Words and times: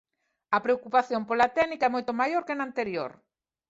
A 0.57 0.59
preocupación 0.65 1.21
pola 1.29 1.51
técnica 1.57 1.85
é 1.87 1.93
moito 1.95 2.11
maior 2.21 2.43
que 2.47 2.55
no 2.57 2.65
anterior. 2.69 3.11